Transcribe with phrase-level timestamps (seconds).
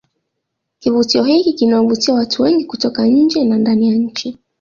[0.79, 4.37] kivutio hiki kinawavutia watu wengi kutoka nje na ndani ya nchi